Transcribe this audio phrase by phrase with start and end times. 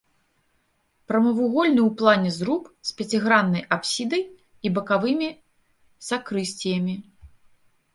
[1.11, 5.29] Прамавугольны ў плане зруб з пяціграннай апсідай і бакавымі
[6.13, 7.03] сакрысціямі.